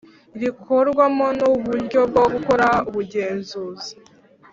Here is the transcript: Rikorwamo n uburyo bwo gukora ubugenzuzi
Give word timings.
Rikorwamo 0.41 1.27
n 1.39 1.41
uburyo 1.51 1.99
bwo 2.09 2.23
gukora 2.33 2.67
ubugenzuzi 2.89 3.91